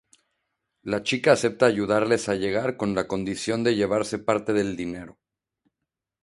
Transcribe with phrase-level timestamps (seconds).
[0.81, 5.19] La chica acepta ayudarles a llegar con la condición de llevarse parte del dinero.